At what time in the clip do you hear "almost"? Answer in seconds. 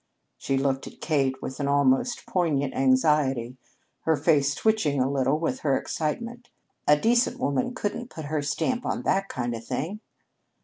1.67-2.25